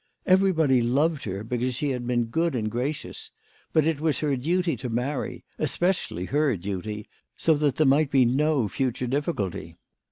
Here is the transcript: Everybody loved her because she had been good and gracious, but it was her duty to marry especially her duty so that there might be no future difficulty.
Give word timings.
Everybody 0.25 0.81
loved 0.81 1.25
her 1.25 1.43
because 1.43 1.75
she 1.75 1.91
had 1.91 2.07
been 2.07 2.25
good 2.25 2.55
and 2.55 2.71
gracious, 2.71 3.29
but 3.71 3.85
it 3.85 4.01
was 4.01 4.17
her 4.17 4.35
duty 4.35 4.75
to 4.77 4.89
marry 4.89 5.45
especially 5.59 6.25
her 6.25 6.57
duty 6.57 7.07
so 7.35 7.53
that 7.53 7.75
there 7.75 7.85
might 7.85 8.09
be 8.09 8.25
no 8.25 8.67
future 8.67 9.05
difficulty. 9.05 9.75